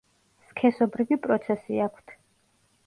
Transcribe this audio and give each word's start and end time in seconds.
სქესობრივი 0.51 1.19
პროცესი 1.27 1.81
აქვთ. 1.89 2.19